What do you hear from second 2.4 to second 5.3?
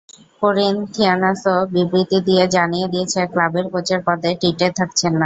জানিয়ে দিয়েছে, ক্লাবের কোচের পদে টিটে থাকছেন না।